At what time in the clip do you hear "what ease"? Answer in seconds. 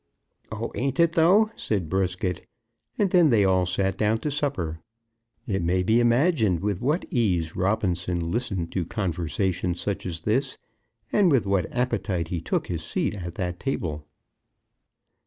6.81-7.55